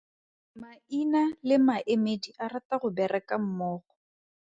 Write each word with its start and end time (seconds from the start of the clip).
Maina 0.61 1.21
le 1.49 1.55
maemedi 1.67 2.29
a 2.43 2.45
rata 2.53 2.75
go 2.81 2.87
bereka 2.97 3.35
mmogo. 3.45 3.91